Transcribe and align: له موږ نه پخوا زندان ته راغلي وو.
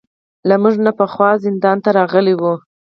له 0.47 0.55
موږ 0.61 0.75
نه 0.85 0.91
پخوا 0.99 1.29
زندان 1.45 1.77
ته 1.83 1.89
راغلي 1.97 2.35
وو. 2.37 2.53